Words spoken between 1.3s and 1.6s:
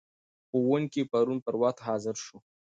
پر